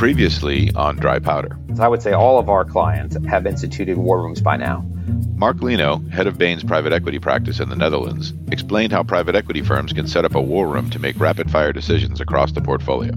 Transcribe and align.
Previously 0.00 0.70
on 0.76 0.96
Dry 0.96 1.18
Powder. 1.18 1.58
I 1.78 1.86
would 1.86 2.00
say 2.00 2.14
all 2.14 2.38
of 2.38 2.48
our 2.48 2.64
clients 2.64 3.18
have 3.26 3.46
instituted 3.46 3.98
war 3.98 4.22
rooms 4.22 4.40
by 4.40 4.56
now. 4.56 4.82
Mark 5.34 5.60
Lino, 5.60 5.98
head 6.08 6.26
of 6.26 6.38
Bain's 6.38 6.64
private 6.64 6.94
equity 6.94 7.18
practice 7.18 7.60
in 7.60 7.68
the 7.68 7.76
Netherlands, 7.76 8.32
explained 8.50 8.92
how 8.92 9.02
private 9.02 9.34
equity 9.34 9.60
firms 9.60 9.92
can 9.92 10.08
set 10.08 10.24
up 10.24 10.34
a 10.34 10.40
war 10.40 10.68
room 10.68 10.88
to 10.88 10.98
make 10.98 11.20
rapid 11.20 11.50
fire 11.50 11.74
decisions 11.74 12.18
across 12.18 12.52
the 12.52 12.62
portfolio. 12.62 13.12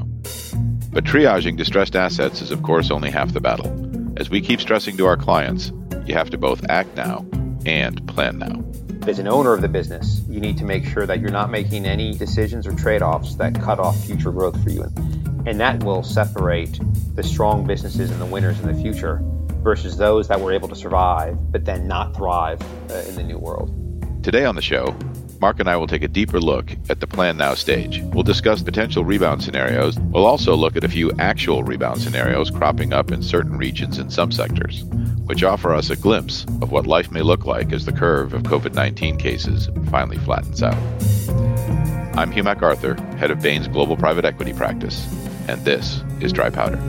But 0.91 1.05
triaging 1.05 1.55
distressed 1.55 1.96
assets 1.96 2.41
is, 2.41 2.52
of 2.52 2.64
course, 2.64 2.91
only 2.91 3.11
half 3.11 3.31
the 3.31 3.39
battle. 3.39 3.71
As 4.18 4.29
we 4.29 4.41
keep 4.41 4.59
stressing 4.59 4.97
to 4.97 5.05
our 5.05 5.15
clients, 5.15 5.71
you 6.05 6.15
have 6.15 6.31
to 6.31 6.38
both 6.38 6.65
act 6.68 6.97
now 6.97 7.25
and 7.65 8.05
plan 8.09 8.39
now. 8.39 8.61
As 9.07 9.20
an 9.20 9.29
owner 9.29 9.54
of 9.54 9.61
the 9.61 9.70
business, 9.70 10.21
you 10.27 10.41
need 10.41 10.57
to 10.57 10.65
make 10.65 10.84
sure 10.84 11.05
that 11.05 11.21
you're 11.21 11.31
not 11.31 11.50
making 11.50 11.86
any 11.86 12.13
decisions 12.13 12.68
or 12.68 12.73
trade 12.73 13.02
offs 13.02 13.36
that 13.36 13.55
cut 13.55 13.80
off 13.80 13.98
future 14.05 14.34
growth 14.34 14.62
for 14.62 14.70
you. 14.70 14.91
And 15.45 15.59
that 15.59 15.83
will 15.83 16.03
separate 16.03 16.79
the 17.15 17.23
strong 17.23 17.67
businesses 17.67 18.11
and 18.11 18.21
the 18.21 18.25
winners 18.25 18.59
in 18.61 18.73
the 18.73 18.81
future 18.81 19.20
versus 19.61 19.97
those 19.97 20.27
that 20.29 20.39
were 20.39 20.53
able 20.53 20.69
to 20.69 20.75
survive 20.75 21.38
but 21.52 21.66
then 21.66 21.88
not 21.88 22.16
thrive 22.16 22.61
uh, 22.89 23.03
in 23.07 23.16
the 23.16 23.23
new 23.23 23.38
world. 23.38 23.73
Today 24.23 24.45
on 24.45 24.55
the 24.55 24.61
show, 24.61 24.95
Mark 25.41 25.59
and 25.59 25.69
I 25.69 25.75
will 25.75 25.88
take 25.88 26.03
a 26.03 26.07
deeper 26.07 26.39
look 26.39 26.71
at 26.89 27.02
the 27.02 27.07
plan 27.07 27.35
now 27.35 27.55
stage. 27.55 28.02
We'll 28.13 28.23
discuss 28.23 28.63
potential 28.63 29.03
rebound 29.03 29.43
scenarios. 29.43 29.99
We'll 29.99 30.25
also 30.25 30.55
look 30.55 30.77
at 30.77 30.85
a 30.85 30.89
few 30.89 31.11
actual 31.19 31.63
rebound 31.63 31.99
scenarios 32.02 32.49
cropping 32.49 32.94
up 32.94 33.11
in 33.11 33.21
certain 33.21 33.57
regions 33.57 33.97
and 33.97 34.13
some 34.13 34.31
sectors, 34.31 34.85
which 35.25 35.44
offer 35.44 35.73
us 35.73 35.89
a 35.89 35.97
glimpse 35.97 36.45
of 36.61 36.71
what 36.71 36.88
life 36.88 37.11
may 37.11 37.21
look 37.21 37.45
like 37.45 37.73
as 37.73 37.85
the 37.85 37.91
curve 37.91 38.33
of 38.33 38.44
COVID 38.44 38.73
19 38.73 39.17
cases 39.17 39.67
finally 39.91 40.17
flattens 40.19 40.63
out. 40.63 40.77
I'm 42.17 42.31
Hugh 42.31 42.44
MacArthur, 42.44 42.95
head 43.17 43.31
of 43.31 43.41
Bain's 43.41 43.67
Global 43.67 43.97
Private 43.97 44.23
Equity 44.23 44.53
Practice 44.53 45.05
and 45.47 45.63
this 45.66 46.03
is 46.19 46.31
Dry 46.31 46.49
Powder. 46.49 46.80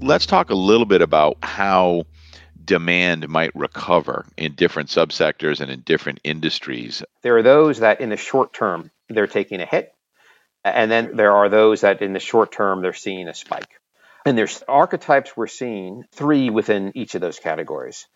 Let's 0.00 0.26
talk 0.26 0.50
a 0.50 0.54
little 0.54 0.84
bit 0.84 1.00
about 1.00 1.38
how 1.42 2.04
demand 2.64 3.28
might 3.28 3.54
recover 3.54 4.26
in 4.36 4.54
different 4.54 4.88
subsectors 4.88 5.60
and 5.60 5.70
in 5.70 5.80
different 5.80 6.20
industries. 6.24 7.02
There 7.22 7.36
are 7.36 7.42
those 7.42 7.80
that 7.80 8.00
in 8.00 8.10
the 8.10 8.16
short 8.16 8.52
term 8.52 8.90
they're 9.08 9.26
taking 9.26 9.60
a 9.60 9.66
hit, 9.66 9.92
and 10.64 10.90
then 10.90 11.16
there 11.16 11.32
are 11.32 11.48
those 11.48 11.82
that 11.82 12.02
in 12.02 12.12
the 12.12 12.20
short 12.20 12.52
term 12.52 12.82
they're 12.82 12.92
seeing 12.92 13.28
a 13.28 13.34
spike. 13.34 13.68
And 14.24 14.38
there's 14.38 14.62
archetypes 14.68 15.36
we're 15.36 15.48
seeing, 15.48 16.04
three 16.12 16.50
within 16.50 16.92
each 16.94 17.14
of 17.14 17.20
those 17.20 17.38
categories. 17.38 18.06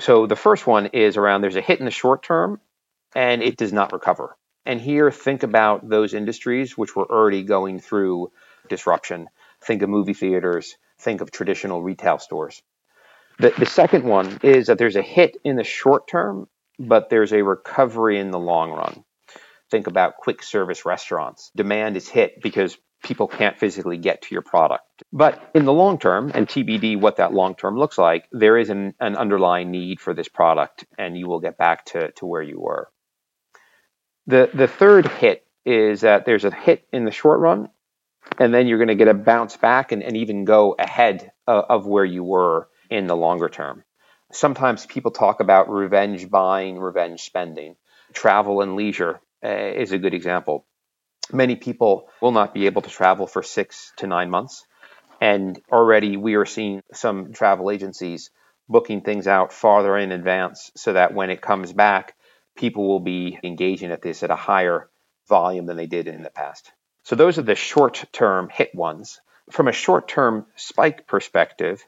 So 0.00 0.26
the 0.26 0.36
first 0.36 0.66
one 0.66 0.86
is 0.86 1.16
around 1.16 1.42
there's 1.42 1.56
a 1.56 1.60
hit 1.60 1.78
in 1.78 1.84
the 1.84 1.90
short 1.90 2.22
term 2.22 2.60
and 3.14 3.42
it 3.42 3.56
does 3.56 3.72
not 3.72 3.92
recover. 3.92 4.36
And 4.64 4.80
here, 4.80 5.10
think 5.10 5.42
about 5.42 5.88
those 5.88 6.14
industries 6.14 6.78
which 6.78 6.94
were 6.94 7.10
already 7.10 7.42
going 7.42 7.80
through 7.80 8.32
disruption. 8.68 9.28
Think 9.60 9.82
of 9.82 9.88
movie 9.88 10.14
theaters, 10.14 10.76
think 10.98 11.20
of 11.20 11.30
traditional 11.30 11.82
retail 11.82 12.18
stores. 12.18 12.62
The, 13.38 13.52
the 13.58 13.66
second 13.66 14.04
one 14.04 14.38
is 14.42 14.66
that 14.66 14.78
there's 14.78 14.96
a 14.96 15.02
hit 15.02 15.36
in 15.44 15.56
the 15.56 15.64
short 15.64 16.06
term, 16.06 16.48
but 16.78 17.10
there's 17.10 17.32
a 17.32 17.42
recovery 17.42 18.18
in 18.18 18.30
the 18.30 18.38
long 18.38 18.70
run. 18.70 19.04
Think 19.70 19.86
about 19.86 20.16
quick 20.16 20.42
service 20.42 20.84
restaurants. 20.84 21.50
Demand 21.56 21.96
is 21.96 22.08
hit 22.08 22.40
because 22.42 22.76
people 23.02 23.28
can't 23.28 23.58
physically 23.58 23.98
get 23.98 24.22
to 24.22 24.34
your 24.34 24.42
product. 24.42 24.84
But 25.12 25.50
in 25.54 25.64
the 25.64 25.72
long 25.72 25.98
term, 25.98 26.30
and 26.34 26.46
TBD 26.46 26.98
what 27.00 27.16
that 27.16 27.32
long 27.34 27.54
term 27.54 27.76
looks 27.78 27.98
like, 27.98 28.28
there 28.32 28.56
is 28.56 28.70
an, 28.70 28.94
an 29.00 29.16
underlying 29.16 29.70
need 29.70 30.00
for 30.00 30.14
this 30.14 30.28
product 30.28 30.84
and 30.96 31.18
you 31.18 31.26
will 31.26 31.40
get 31.40 31.58
back 31.58 31.84
to, 31.86 32.12
to 32.12 32.26
where 32.26 32.42
you 32.42 32.60
were. 32.60 32.88
The, 34.26 34.50
the 34.54 34.68
third 34.68 35.08
hit 35.08 35.44
is 35.64 36.02
that 36.02 36.24
there's 36.24 36.44
a 36.44 36.54
hit 36.54 36.86
in 36.92 37.04
the 37.04 37.10
short 37.10 37.40
run, 37.40 37.68
and 38.38 38.54
then 38.54 38.66
you're 38.66 38.78
going 38.78 38.88
to 38.88 38.94
get 38.94 39.08
a 39.08 39.14
bounce 39.14 39.56
back 39.56 39.92
and, 39.92 40.02
and 40.02 40.16
even 40.16 40.44
go 40.44 40.74
ahead 40.78 41.32
of, 41.46 41.64
of 41.68 41.86
where 41.86 42.04
you 42.04 42.22
were 42.22 42.68
in 42.88 43.06
the 43.06 43.16
longer 43.16 43.48
term. 43.48 43.84
Sometimes 44.32 44.86
people 44.86 45.10
talk 45.10 45.40
about 45.40 45.68
revenge 45.68 46.30
buying, 46.30 46.78
revenge 46.78 47.22
spending. 47.22 47.76
Travel 48.12 48.60
and 48.60 48.76
leisure 48.76 49.20
uh, 49.44 49.48
is 49.48 49.92
a 49.92 49.98
good 49.98 50.14
example 50.14 50.66
many 51.32 51.56
people 51.56 52.08
will 52.20 52.32
not 52.32 52.54
be 52.54 52.66
able 52.66 52.82
to 52.82 52.90
travel 52.90 53.26
for 53.26 53.42
six 53.42 53.92
to 53.98 54.06
nine 54.06 54.30
months. 54.30 54.66
And 55.20 55.60
already 55.70 56.16
we 56.16 56.34
are 56.34 56.46
seeing 56.46 56.82
some 56.92 57.32
travel 57.32 57.70
agencies 57.70 58.30
booking 58.68 59.02
things 59.02 59.26
out 59.26 59.52
farther 59.52 59.96
in 59.96 60.12
advance 60.12 60.70
so 60.76 60.94
that 60.94 61.14
when 61.14 61.30
it 61.30 61.40
comes 61.40 61.72
back, 61.72 62.14
people 62.56 62.88
will 62.88 63.00
be 63.00 63.38
engaging 63.42 63.90
at 63.90 64.02
this 64.02 64.22
at 64.22 64.30
a 64.30 64.36
higher 64.36 64.88
volume 65.28 65.66
than 65.66 65.76
they 65.76 65.86
did 65.86 66.08
in 66.08 66.22
the 66.22 66.30
past. 66.30 66.72
So 67.04 67.16
those 67.16 67.38
are 67.38 67.42
the 67.42 67.54
short 67.54 68.04
term 68.12 68.48
hit 68.48 68.74
ones. 68.74 69.20
From 69.50 69.68
a 69.68 69.72
short 69.72 70.08
term 70.08 70.46
spike 70.56 71.06
perspective, 71.06 71.84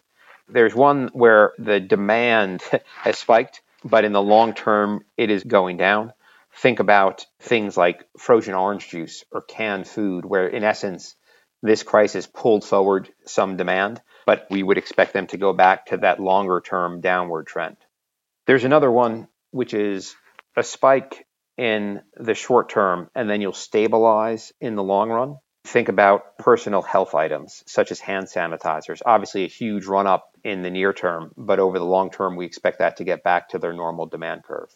there's 0.48 0.74
one 0.74 1.10
where 1.12 1.52
the 1.58 1.80
demand 1.80 2.62
has 3.02 3.18
spiked, 3.18 3.62
but 3.84 4.04
in 4.04 4.12
the 4.12 4.22
long 4.22 4.54
term, 4.54 5.04
it 5.16 5.30
is 5.30 5.44
going 5.44 5.76
down 5.76 6.12
think 6.56 6.80
about 6.80 7.26
things 7.40 7.76
like 7.76 8.04
frozen 8.18 8.54
orange 8.54 8.88
juice 8.88 9.24
or 9.32 9.42
canned 9.42 9.86
food, 9.86 10.24
where 10.24 10.46
in 10.46 10.64
essence, 10.64 11.16
this 11.62 11.82
crisis 11.82 12.26
pulled 12.26 12.64
forward 12.64 13.08
some 13.24 13.56
demand, 13.56 14.00
but 14.26 14.46
we 14.50 14.62
would 14.62 14.78
expect 14.78 15.12
them 15.12 15.26
to 15.28 15.38
go 15.38 15.52
back 15.52 15.86
to 15.86 15.96
that 15.98 16.20
longer 16.20 16.60
term 16.60 17.00
downward 17.00 17.46
trend. 17.46 17.76
There's 18.46 18.64
another 18.64 18.90
one, 18.90 19.28
which 19.50 19.72
is 19.72 20.14
a 20.56 20.62
spike 20.62 21.26
in 21.56 22.02
the 22.16 22.34
short 22.34 22.68
term, 22.68 23.08
and 23.14 23.28
then 23.28 23.40
you'll 23.40 23.52
stabilize 23.52 24.52
in 24.60 24.74
the 24.74 24.82
long 24.82 25.10
run. 25.10 25.36
Think 25.66 25.88
about 25.88 26.36
personal 26.36 26.82
health 26.82 27.14
items 27.14 27.62
such 27.66 27.90
as 27.90 27.98
hand 27.98 28.26
sanitizers. 28.26 29.00
Obviously, 29.06 29.44
a 29.44 29.48
huge 29.48 29.86
run 29.86 30.06
up 30.06 30.28
in 30.44 30.62
the 30.62 30.70
near 30.70 30.92
term, 30.92 31.32
but 31.38 31.58
over 31.58 31.78
the 31.78 31.86
long 31.86 32.10
term, 32.10 32.36
we 32.36 32.44
expect 32.44 32.80
that 32.80 32.98
to 32.98 33.04
get 33.04 33.24
back 33.24 33.48
to 33.50 33.58
their 33.58 33.72
normal 33.72 34.04
demand 34.04 34.42
curve. 34.44 34.68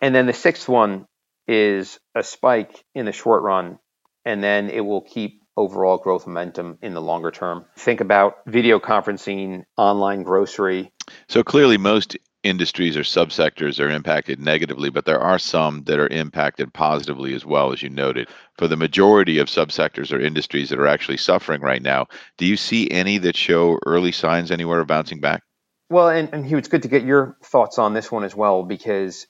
And 0.00 0.14
then 0.14 0.24
the 0.24 0.32
sixth 0.32 0.66
one 0.66 1.06
is 1.50 1.98
a 2.14 2.22
spike 2.22 2.84
in 2.94 3.06
the 3.06 3.12
short 3.12 3.42
run, 3.42 3.78
and 4.24 4.42
then 4.42 4.70
it 4.70 4.80
will 4.80 5.00
keep 5.00 5.42
overall 5.56 5.98
growth 5.98 6.26
momentum 6.26 6.78
in 6.80 6.94
the 6.94 7.02
longer 7.02 7.32
term. 7.32 7.66
Think 7.76 8.00
about 8.00 8.36
video 8.46 8.78
conferencing, 8.78 9.64
online 9.76 10.22
grocery. 10.22 10.92
So 11.28 11.42
clearly, 11.42 11.76
most 11.76 12.16
industries 12.44 12.96
or 12.96 13.02
subsectors 13.02 13.84
are 13.84 13.90
impacted 13.90 14.38
negatively, 14.38 14.90
but 14.90 15.04
there 15.04 15.20
are 15.20 15.40
some 15.40 15.82
that 15.84 15.98
are 15.98 16.06
impacted 16.06 16.72
positively 16.72 17.34
as 17.34 17.44
well, 17.44 17.72
as 17.72 17.82
you 17.82 17.90
noted. 17.90 18.28
For 18.56 18.68
the 18.68 18.76
majority 18.76 19.38
of 19.38 19.48
subsectors 19.48 20.12
or 20.12 20.20
industries 20.20 20.70
that 20.70 20.78
are 20.78 20.86
actually 20.86 21.18
suffering 21.18 21.62
right 21.62 21.82
now, 21.82 22.06
do 22.38 22.46
you 22.46 22.56
see 22.56 22.88
any 22.90 23.18
that 23.18 23.36
show 23.36 23.78
early 23.86 24.12
signs 24.12 24.52
anywhere 24.52 24.80
of 24.80 24.86
bouncing 24.86 25.20
back? 25.20 25.42
Well, 25.90 26.08
and, 26.08 26.32
and 26.32 26.46
Hugh, 26.46 26.58
it's 26.58 26.68
good 26.68 26.82
to 26.82 26.88
get 26.88 27.02
your 27.02 27.36
thoughts 27.42 27.76
on 27.76 27.92
this 27.92 28.12
one 28.12 28.22
as 28.22 28.36
well, 28.36 28.62
because 28.62 29.26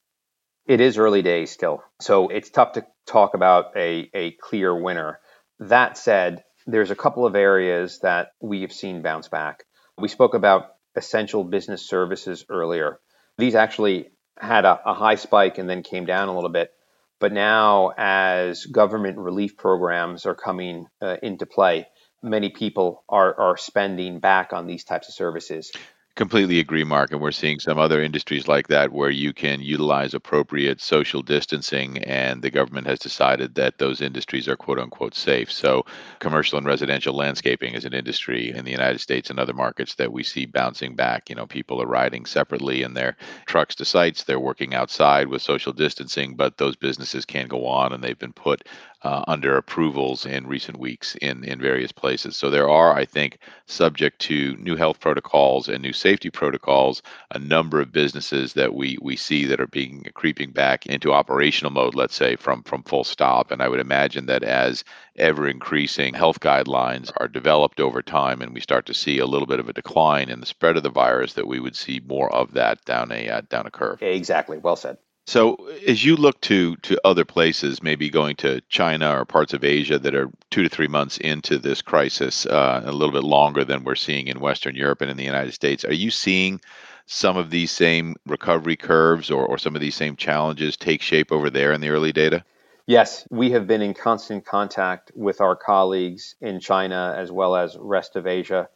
it 0.66 0.81
is 0.81 0.98
early 0.98 1.22
days 1.22 1.50
still, 1.50 1.82
so 2.00 2.28
it's 2.28 2.50
tough 2.50 2.72
to 2.72 2.87
talk 3.06 3.34
about 3.34 3.76
a, 3.76 4.10
a 4.15 4.32
clear 4.32 4.75
winner. 4.75 5.21
That 5.59 5.98
said, 5.98 6.44
there's 6.66 6.91
a 6.91 6.97
couple 6.97 7.26
of 7.26 7.34
areas 7.34 8.00
that 8.00 8.28
we 8.41 8.62
have 8.62 8.72
seen 8.72 9.03
bounce 9.03 9.28
back. 9.28 9.65
We 9.99 10.09
spoke 10.09 10.34
about 10.34 10.75
essential 10.97 11.44
business 11.44 11.87
services 11.87 12.44
earlier. 12.49 12.99
These 13.38 13.54
actually 13.54 14.10
had 14.38 14.65
a, 14.65 14.81
a 14.84 14.94
high 14.94 15.16
spike 15.16 15.59
and 15.59 15.69
then 15.69 15.82
came 15.82 16.06
down 16.06 16.28
a 16.28 16.34
little 16.34 16.50
bit. 16.50 16.70
But 17.19 17.32
now, 17.32 17.93
as 17.99 18.65
government 18.65 19.19
relief 19.19 19.56
programs 19.56 20.25
are 20.25 20.34
coming 20.34 20.87
uh, 21.03 21.16
into 21.22 21.44
play, 21.44 21.87
many 22.23 22.49
people 22.50 23.05
are, 23.08 23.38
are 23.38 23.56
spending 23.56 24.20
back 24.20 24.52
on 24.52 24.67
these 24.67 24.84
types 24.84 25.08
of 25.08 25.14
services. 25.14 25.70
Completely 26.16 26.58
agree, 26.58 26.84
Mark. 26.84 27.12
And 27.12 27.20
we're 27.20 27.30
seeing 27.30 27.60
some 27.60 27.78
other 27.78 28.02
industries 28.02 28.46
like 28.46 28.68
that 28.68 28.92
where 28.92 29.10
you 29.10 29.32
can 29.32 29.60
utilize 29.62 30.12
appropriate 30.12 30.80
social 30.80 31.22
distancing, 31.22 31.98
and 31.98 32.42
the 32.42 32.50
government 32.50 32.86
has 32.88 32.98
decided 32.98 33.54
that 33.54 33.78
those 33.78 34.00
industries 34.02 34.46
are 34.46 34.56
quote 34.56 34.78
unquote 34.78 35.14
safe. 35.14 35.50
So, 35.50 35.86
commercial 36.18 36.58
and 36.58 36.66
residential 36.66 37.14
landscaping 37.14 37.74
is 37.74 37.84
an 37.86 37.94
industry 37.94 38.50
in 38.50 38.64
the 38.64 38.70
United 38.70 39.00
States 39.00 39.30
and 39.30 39.38
other 39.40 39.54
markets 39.54 39.94
that 39.94 40.12
we 40.12 40.22
see 40.22 40.44
bouncing 40.44 40.94
back. 40.94 41.30
You 41.30 41.36
know, 41.36 41.46
people 41.46 41.80
are 41.80 41.86
riding 41.86 42.26
separately 42.26 42.82
in 42.82 42.92
their 42.92 43.16
trucks 43.46 43.74
to 43.76 43.84
sites, 43.84 44.24
they're 44.24 44.38
working 44.38 44.74
outside 44.74 45.28
with 45.28 45.40
social 45.42 45.72
distancing, 45.72 46.34
but 46.36 46.58
those 46.58 46.76
businesses 46.76 47.24
can 47.24 47.46
go 47.46 47.66
on 47.66 47.92
and 47.92 48.04
they've 48.04 48.18
been 48.18 48.32
put 48.34 48.66
uh, 49.02 49.24
under 49.28 49.56
approvals 49.56 50.26
in 50.26 50.46
recent 50.46 50.78
weeks 50.78 51.14
in, 51.22 51.42
in 51.44 51.58
various 51.60 51.92
places. 51.92 52.36
So 52.36 52.50
there 52.50 52.68
are, 52.68 52.92
I 52.94 53.04
think, 53.06 53.38
subject 53.66 54.18
to 54.22 54.54
new 54.58 54.76
health 54.76 55.00
protocols 55.00 55.68
and 55.68 55.80
new 55.82 55.92
safety 55.92 56.09
safety 56.10 56.30
protocols, 56.30 57.02
a 57.30 57.38
number 57.38 57.80
of 57.80 57.92
businesses 57.92 58.54
that 58.54 58.74
we 58.74 58.98
we 59.00 59.14
see 59.14 59.44
that 59.44 59.60
are 59.60 59.68
being 59.68 60.04
creeping 60.14 60.50
back 60.50 60.86
into 60.86 61.12
operational 61.12 61.72
mode, 61.72 61.94
let's 61.94 62.16
say 62.16 62.34
from 62.34 62.64
from 62.64 62.82
full 62.82 63.04
stop. 63.04 63.52
And 63.52 63.62
I 63.62 63.68
would 63.68 63.78
imagine 63.78 64.26
that 64.26 64.42
as 64.42 64.82
ever 65.14 65.46
increasing 65.46 66.14
health 66.14 66.40
guidelines 66.40 67.12
are 67.18 67.28
developed 67.28 67.78
over 67.78 68.02
time, 68.02 68.42
and 68.42 68.52
we 68.52 68.60
start 68.60 68.86
to 68.86 68.94
see 68.94 69.18
a 69.18 69.26
little 69.26 69.46
bit 69.46 69.60
of 69.60 69.68
a 69.68 69.72
decline 69.72 70.30
in 70.30 70.40
the 70.40 70.46
spread 70.46 70.76
of 70.76 70.82
the 70.82 70.90
virus, 70.90 71.34
that 71.34 71.46
we 71.46 71.60
would 71.60 71.76
see 71.76 72.00
more 72.04 72.32
of 72.34 72.54
that 72.54 72.84
down 72.84 73.12
a 73.12 73.28
uh, 73.28 73.42
down 73.48 73.66
a 73.66 73.70
curve. 73.70 74.02
Exactly. 74.02 74.58
Well 74.58 74.76
said. 74.76 74.98
So, 75.31 75.69
as 75.87 76.05
you 76.05 76.17
look 76.17 76.41
to 76.41 76.75
to 76.75 77.00
other 77.05 77.25
places, 77.25 77.85
maybe 77.85 78.11
going 78.11 78.35
to 78.38 78.61
China 78.62 79.17
or 79.17 79.25
parts 79.25 79.55
of 79.55 79.62
Asia 79.62 79.97
that 79.97 80.12
are 80.12 80.29
two 80.50 80.65
to 80.65 80.69
three 80.69 80.88
months 80.88 81.19
into 81.19 81.56
this 81.56 81.82
crisis, 81.82 82.47
uh, 82.47 82.82
a 82.85 82.91
little 82.91 83.12
bit 83.12 83.23
longer 83.23 83.65
than 83.65 83.85
we're 83.85 83.94
seeing 83.94 84.27
in 84.27 84.41
Western 84.41 84.75
Europe 84.75 85.03
and 85.03 85.09
in 85.09 85.17
the 85.17 85.23
United 85.23 85.55
States, 85.55 85.85
are 85.85 85.94
you 85.94 86.11
seeing 86.11 86.61
some 87.06 87.37
of 87.37 87.50
these 87.50 87.71
same 87.71 88.17
recovery 88.27 88.75
curves 88.75 89.31
or, 89.31 89.47
or 89.47 89.56
some 89.56 89.77
of 89.77 89.81
these 89.81 89.94
same 89.94 90.17
challenges 90.17 90.77
take 90.77 91.00
shape 91.00 91.31
over 91.31 91.49
there 91.49 91.73
in 91.73 91.81
the 91.81 91.91
early 91.91 92.12
data? 92.12 92.43
Yes, 92.88 93.25
we 93.31 93.53
have 93.53 93.69
been 93.69 93.82
in 93.82 93.94
constant 93.94 94.44
contact 94.44 95.12
with 95.15 95.41
our 95.41 95.55
colleagues 95.55 96.35
in 96.41 96.59
China 96.59 97.15
as 97.17 97.31
well 97.31 97.55
as 97.55 97.77
rest 97.79 98.17
of 98.17 98.27
Asia. 98.27 98.69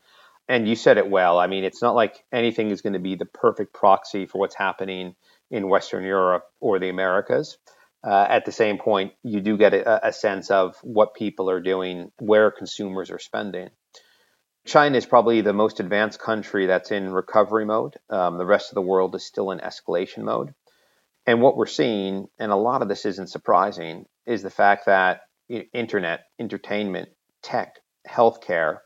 And 0.49 0.69
you 0.69 0.77
said 0.77 0.99
it 0.99 1.09
well. 1.09 1.39
I 1.39 1.47
mean, 1.47 1.65
it's 1.65 1.81
not 1.81 1.95
like 1.95 2.23
anything 2.33 2.71
is 2.71 2.83
going 2.83 2.93
to 2.93 2.99
be 2.99 3.15
the 3.15 3.25
perfect 3.25 3.73
proxy 3.73 4.27
for 4.27 4.39
what's 4.39 4.55
happening 4.55 5.15
in 5.51 5.69
Western 5.69 6.05
Europe 6.05 6.45
or 6.61 6.79
the 6.79 6.91
Americas. 6.91 7.57
Uh, 8.03 8.27
at 8.29 8.45
the 8.45 8.53
same 8.53 8.77
point, 8.77 9.15
you 9.23 9.41
do 9.41 9.57
get 9.57 9.73
a, 9.73 10.09
a, 10.09 10.13
sense 10.13 10.51
of 10.51 10.77
what 10.83 11.15
people 11.15 11.49
are 11.49 11.61
doing, 11.61 12.13
where 12.19 12.51
consumers 12.51 13.11
are 13.11 13.19
spending. 13.19 13.71
China 14.67 14.99
is 14.99 15.07
probably 15.07 15.41
the 15.41 15.55
most 15.55 15.81
advanced 15.81 16.19
country 16.19 16.67
that's 16.67 16.91
in 16.91 17.11
recovery 17.11 17.65
mode. 17.65 17.97
Um, 18.11 18.37
the 18.37 18.45
rest 18.45 18.71
of 18.71 18.75
the 18.75 18.83
world 18.83 19.15
is 19.15 19.25
still 19.25 19.51
in 19.53 19.59
escalation 19.59 20.25
mode. 20.25 20.55
And 21.27 21.41
what 21.41 21.57
we're 21.57 21.67
seeing, 21.67 22.29
and 22.39 22.53
a 22.53 22.57
lot 22.57 22.83
of 22.83 22.89
this 22.89 23.07
isn't 23.07 23.31
surprising, 23.31 24.05
is 24.27 24.43
the 24.43 24.51
fact 24.51 24.87
that 24.87 25.23
internet, 25.49 26.25
entertainment, 26.39 27.09
tech, 27.43 27.77
healthcare, 28.07 28.79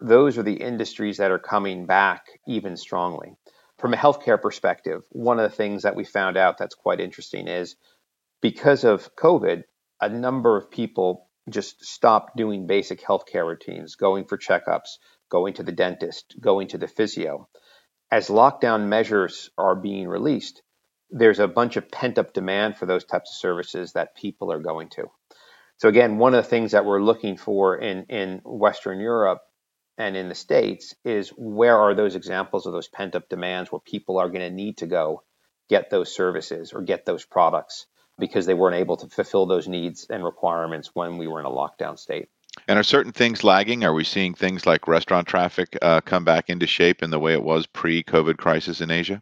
those 0.00 0.38
are 0.38 0.42
the 0.42 0.54
industries 0.54 1.18
that 1.18 1.30
are 1.30 1.38
coming 1.38 1.86
back 1.86 2.26
even 2.46 2.76
strongly 2.76 3.36
from 3.78 3.92
a 3.92 3.96
healthcare 3.96 4.40
perspective, 4.40 5.02
one 5.10 5.38
of 5.38 5.50
the 5.50 5.56
things 5.56 5.82
that 5.82 5.96
we 5.96 6.04
found 6.04 6.36
out 6.36 6.58
that's 6.58 6.74
quite 6.74 7.00
interesting 7.00 7.46
is 7.46 7.76
because 8.40 8.84
of 8.84 9.14
COVID, 9.16 9.64
a 10.00 10.08
number 10.08 10.56
of 10.56 10.70
people 10.70 11.28
just 11.50 11.84
stopped 11.84 12.36
doing 12.36 12.66
basic 12.66 13.02
healthcare 13.02 13.46
routines, 13.46 13.96
going 13.96 14.24
for 14.24 14.38
checkups, 14.38 14.98
going 15.30 15.54
to 15.54 15.62
the 15.62 15.72
dentist, 15.72 16.34
going 16.40 16.68
to 16.68 16.78
the 16.78 16.88
physio. 16.88 17.48
As 18.10 18.28
lockdown 18.28 18.88
measures 18.88 19.50
are 19.58 19.76
being 19.76 20.08
released, 20.08 20.62
there's 21.10 21.38
a 21.38 21.48
bunch 21.48 21.76
of 21.76 21.90
pent 21.90 22.18
up 22.18 22.32
demand 22.32 22.76
for 22.76 22.86
those 22.86 23.04
types 23.04 23.30
of 23.30 23.36
services 23.36 23.92
that 23.92 24.16
people 24.16 24.50
are 24.52 24.60
going 24.60 24.88
to. 24.90 25.06
So 25.78 25.88
again, 25.88 26.18
one 26.18 26.34
of 26.34 26.42
the 26.42 26.50
things 26.50 26.72
that 26.72 26.84
we're 26.84 27.02
looking 27.02 27.36
for 27.36 27.76
in, 27.76 28.04
in 28.04 28.40
Western 28.44 28.98
Europe 28.98 29.42
and 29.98 30.16
in 30.16 30.28
the 30.28 30.34
States 30.34 30.94
is 31.04 31.30
where 31.30 31.78
are 31.78 31.94
those 31.94 32.14
examples 32.14 32.66
of 32.66 32.72
those 32.72 32.88
pent 32.88 33.14
up 33.14 33.28
demands 33.28 33.72
where 33.72 33.80
people 33.80 34.18
are 34.18 34.28
going 34.28 34.40
to 34.40 34.50
need 34.50 34.78
to 34.78 34.86
go 34.86 35.22
get 35.68 35.90
those 35.90 36.14
services 36.14 36.72
or 36.72 36.82
get 36.82 37.04
those 37.06 37.24
products 37.24 37.86
because 38.18 38.46
they 38.46 38.54
weren't 38.54 38.76
able 38.76 38.96
to 38.96 39.08
fulfill 39.08 39.46
those 39.46 39.68
needs 39.68 40.06
and 40.08 40.24
requirements 40.24 40.90
when 40.94 41.18
we 41.18 41.26
were 41.26 41.40
in 41.40 41.46
a 41.46 41.50
lockdown 41.50 41.98
state. 41.98 42.28
And 42.68 42.78
are 42.78 42.82
certain 42.82 43.12
things 43.12 43.44
lagging? 43.44 43.84
Are 43.84 43.92
we 43.92 44.04
seeing 44.04 44.32
things 44.32 44.64
like 44.64 44.88
restaurant 44.88 45.28
traffic 45.28 45.76
uh, 45.82 46.00
come 46.00 46.24
back 46.24 46.48
into 46.48 46.66
shape 46.66 47.02
in 47.02 47.10
the 47.10 47.18
way 47.18 47.34
it 47.34 47.42
was 47.42 47.66
pre 47.66 48.02
COVID 48.02 48.38
crisis 48.38 48.80
in 48.80 48.90
Asia? 48.90 49.20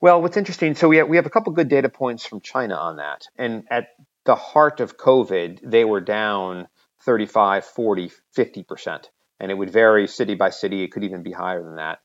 Well, 0.00 0.20
what's 0.20 0.36
interesting, 0.36 0.74
so 0.74 0.88
we 0.88 0.98
have, 0.98 1.08
we 1.08 1.16
have 1.16 1.24
a 1.24 1.30
couple 1.30 1.52
good 1.54 1.68
data 1.68 1.88
points 1.88 2.26
from 2.26 2.42
China 2.42 2.74
on 2.74 2.96
that. 2.96 3.26
And 3.36 3.64
at 3.70 3.88
the 4.24 4.34
heart 4.34 4.80
of 4.80 4.98
COVID, 4.98 5.60
they 5.62 5.86
were 5.86 6.02
down 6.02 6.68
35, 7.00 7.64
40, 7.64 8.10
50% 8.36 9.06
and 9.40 9.50
it 9.50 9.54
would 9.54 9.70
vary 9.70 10.06
city 10.06 10.34
by 10.34 10.50
city. 10.50 10.82
It 10.82 10.92
could 10.92 11.04
even 11.04 11.22
be 11.22 11.32
higher 11.32 11.62
than 11.62 11.76
that. 11.76 11.98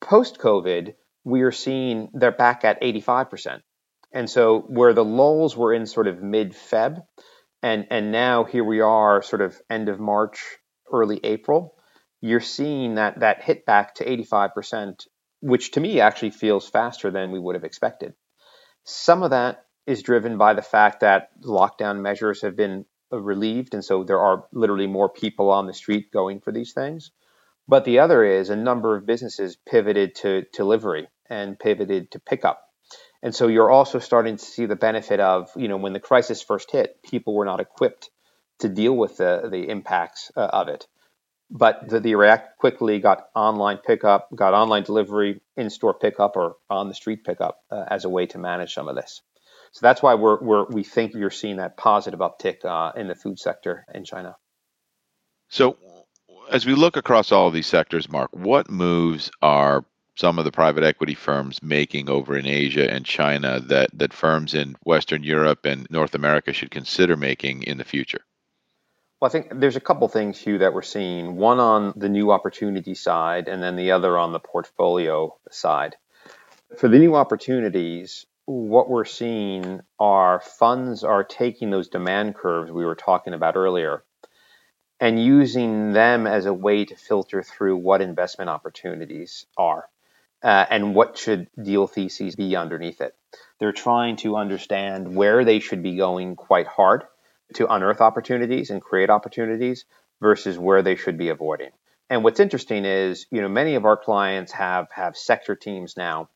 Post 0.00 0.38
COVID, 0.38 0.94
we 1.24 1.42
are 1.42 1.52
seeing 1.52 2.10
they're 2.12 2.32
back 2.32 2.64
at 2.64 2.80
85%. 2.80 3.60
And 4.12 4.30
so 4.30 4.60
where 4.60 4.94
the 4.94 5.04
lulls 5.04 5.56
were 5.56 5.74
in 5.74 5.86
sort 5.86 6.06
of 6.06 6.22
mid 6.22 6.52
Feb, 6.52 7.02
and, 7.62 7.86
and 7.90 8.12
now 8.12 8.44
here 8.44 8.64
we 8.64 8.80
are 8.80 9.22
sort 9.22 9.42
of 9.42 9.60
end 9.68 9.88
of 9.88 9.98
March, 9.98 10.58
early 10.92 11.20
April, 11.24 11.74
you're 12.20 12.40
seeing 12.40 12.94
that 12.94 13.20
that 13.20 13.42
hit 13.42 13.66
back 13.66 13.96
to 13.96 14.04
85%, 14.04 15.06
which 15.40 15.72
to 15.72 15.80
me 15.80 16.00
actually 16.00 16.30
feels 16.30 16.68
faster 16.68 17.10
than 17.10 17.30
we 17.30 17.38
would 17.38 17.54
have 17.54 17.64
expected. 17.64 18.14
Some 18.84 19.22
of 19.22 19.30
that 19.30 19.64
is 19.86 20.02
driven 20.02 20.38
by 20.38 20.54
the 20.54 20.62
fact 20.62 21.00
that 21.00 21.30
lockdown 21.42 22.00
measures 22.00 22.42
have 22.42 22.56
been 22.56 22.84
relieved, 23.10 23.74
and 23.74 23.84
so 23.84 24.04
there 24.04 24.20
are 24.20 24.44
literally 24.52 24.86
more 24.86 25.08
people 25.08 25.50
on 25.50 25.66
the 25.66 25.74
street 25.74 26.12
going 26.12 26.40
for 26.40 26.52
these 26.52 26.72
things. 26.72 27.10
But 27.68 27.84
the 27.84 27.98
other 27.98 28.24
is 28.24 28.50
a 28.50 28.56
number 28.56 28.96
of 28.96 29.06
businesses 29.06 29.56
pivoted 29.56 30.14
to, 30.16 30.42
delivery 30.52 31.08
and 31.28 31.58
pivoted 31.58 32.12
to 32.12 32.20
pickup. 32.20 32.62
And 33.22 33.34
so 33.34 33.48
you're 33.48 33.70
also 33.70 33.98
starting 33.98 34.36
to 34.36 34.44
see 34.44 34.66
the 34.66 34.76
benefit 34.76 35.18
of, 35.20 35.50
you 35.56 35.66
know, 35.68 35.76
when 35.76 35.92
the 35.92 36.00
crisis 36.00 36.42
first 36.42 36.70
hit, 36.70 37.02
people 37.02 37.34
were 37.34 37.44
not 37.44 37.60
equipped 37.60 38.10
to 38.60 38.68
deal 38.68 38.96
with 38.96 39.16
the, 39.16 39.48
the 39.50 39.68
impacts 39.68 40.30
uh, 40.36 40.40
of 40.40 40.68
it. 40.68 40.86
But 41.50 41.88
the, 41.88 42.00
the 42.00 42.14
React 42.14 42.58
quickly 42.58 42.98
got 43.00 43.28
online 43.34 43.78
pickup, 43.78 44.28
got 44.34 44.54
online 44.54 44.82
delivery, 44.82 45.40
in 45.56 45.70
store 45.70 45.94
pickup, 45.94 46.36
or 46.36 46.56
on 46.68 46.88
the 46.88 46.94
street 46.94 47.24
pickup 47.24 47.60
uh, 47.70 47.84
as 47.88 48.04
a 48.04 48.08
way 48.08 48.26
to 48.26 48.38
manage 48.38 48.74
some 48.74 48.88
of 48.88 48.96
this. 48.96 49.22
So 49.76 49.80
that's 49.82 50.02
why 50.02 50.14
we're, 50.14 50.40
we're 50.40 50.64
we 50.64 50.84
think 50.84 51.12
you're 51.12 51.30
seeing 51.30 51.58
that 51.58 51.76
positive 51.76 52.20
uptick 52.20 52.64
uh, 52.64 52.98
in 52.98 53.08
the 53.08 53.14
food 53.14 53.38
sector 53.38 53.84
in 53.92 54.06
China. 54.06 54.34
So, 55.50 55.76
as 56.50 56.64
we 56.64 56.74
look 56.74 56.96
across 56.96 57.30
all 57.30 57.48
of 57.48 57.52
these 57.52 57.66
sectors, 57.66 58.08
Mark, 58.08 58.30
what 58.32 58.70
moves 58.70 59.30
are 59.42 59.84
some 60.14 60.38
of 60.38 60.46
the 60.46 60.50
private 60.50 60.82
equity 60.82 61.12
firms 61.12 61.62
making 61.62 62.08
over 62.08 62.38
in 62.38 62.46
Asia 62.46 62.90
and 62.90 63.04
China 63.04 63.60
that 63.68 63.90
that 63.92 64.14
firms 64.14 64.54
in 64.54 64.76
Western 64.84 65.22
Europe 65.22 65.66
and 65.66 65.86
North 65.90 66.14
America 66.14 66.54
should 66.54 66.70
consider 66.70 67.14
making 67.14 67.64
in 67.64 67.76
the 67.76 67.84
future? 67.84 68.24
Well, 69.20 69.28
I 69.28 69.30
think 69.30 69.60
there's 69.60 69.76
a 69.76 69.80
couple 69.80 70.08
things, 70.08 70.38
Hugh, 70.38 70.56
that 70.56 70.72
we're 70.72 70.80
seeing. 70.80 71.36
One 71.36 71.60
on 71.60 71.92
the 71.96 72.08
new 72.08 72.32
opportunity 72.32 72.94
side, 72.94 73.46
and 73.46 73.62
then 73.62 73.76
the 73.76 73.90
other 73.90 74.16
on 74.16 74.32
the 74.32 74.40
portfolio 74.40 75.36
side. 75.50 75.96
For 76.78 76.88
the 76.88 76.98
new 76.98 77.14
opportunities, 77.14 78.24
what 78.46 78.88
we're 78.88 79.04
seeing 79.04 79.80
are 79.98 80.40
funds 80.40 81.04
are 81.04 81.24
taking 81.24 81.70
those 81.70 81.88
demand 81.88 82.34
curves 82.34 82.70
we 82.70 82.84
were 82.84 82.94
talking 82.94 83.34
about 83.34 83.56
earlier 83.56 84.04
and 85.00 85.22
using 85.22 85.92
them 85.92 86.26
as 86.26 86.46
a 86.46 86.54
way 86.54 86.84
to 86.84 86.96
filter 86.96 87.42
through 87.42 87.76
what 87.76 88.00
investment 88.00 88.48
opportunities 88.48 89.44
are 89.58 89.88
uh, 90.42 90.64
and 90.70 90.94
what 90.94 91.18
should 91.18 91.48
deal 91.60 91.86
theses 91.86 92.36
be 92.36 92.56
underneath 92.56 93.00
it. 93.00 93.14
They're 93.58 93.72
trying 93.72 94.16
to 94.18 94.36
understand 94.36 95.14
where 95.14 95.44
they 95.44 95.58
should 95.58 95.82
be 95.82 95.96
going 95.96 96.36
quite 96.36 96.66
hard 96.66 97.04
to 97.54 97.72
unearth 97.72 98.00
opportunities 98.00 98.70
and 98.70 98.80
create 98.80 99.10
opportunities 99.10 99.84
versus 100.20 100.58
where 100.58 100.82
they 100.82 100.96
should 100.96 101.18
be 101.18 101.28
avoiding. 101.28 101.70
And 102.08 102.22
what's 102.22 102.40
interesting 102.40 102.84
is, 102.84 103.26
you 103.30 103.40
know, 103.42 103.48
many 103.48 103.74
of 103.74 103.84
our 103.84 103.96
clients 103.96 104.52
have 104.52 104.86
have 104.92 105.16
sector 105.16 105.56
teams 105.56 105.96
now 105.96 106.28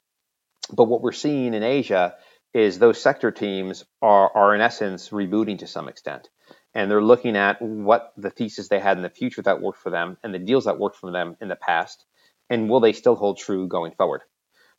but 0.73 0.85
what 0.85 1.03
we're 1.03 1.13
seeing 1.13 1.55
in 1.55 1.63
Asia 1.63 2.15
is 2.53 2.79
those 2.79 3.01
sector 3.01 3.31
teams 3.31 3.85
are, 4.03 4.31
are 4.35 4.55
in 4.55 4.61
essence 4.61 5.11
rebooting 5.11 5.59
to 5.61 5.67
some 5.67 5.89
extent. 5.89 6.29
And 6.75 6.91
they're 6.91 7.03
looking 7.03 7.37
at 7.37 7.61
what 7.61 8.13
the 8.17 8.31
thesis 8.31 8.69
they 8.69 8.81
had 8.81 8.97
in 8.97 9.03
the 9.03 9.11
future 9.11 9.43
that 9.43 9.61
worked 9.61 9.79
for 9.79 9.91
them 9.91 10.17
and 10.23 10.33
the 10.33 10.39
deals 10.39 10.65
that 10.65 10.79
worked 10.79 10.97
for 10.97 11.11
them 11.11 11.37
in 11.41 11.49
the 11.49 11.57
past. 11.57 12.05
And 12.49 12.69
will 12.69 12.81
they 12.81 12.93
still 12.93 13.15
hold 13.17 13.39
true 13.39 13.69
going 13.69 13.93
forward? 13.93 14.23